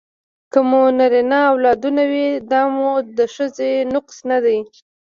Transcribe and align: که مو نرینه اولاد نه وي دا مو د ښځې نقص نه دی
که 0.51 0.59
مو 0.69 0.81
نرینه 0.97 1.39
اولاد 1.51 1.83
نه 1.97 2.05
وي 2.11 2.27
دا 2.51 2.61
مو 2.75 2.91
د 3.17 3.19
ښځې 3.35 3.71
نقص 3.93 4.17
نه 4.29 4.37
دی 4.43 4.59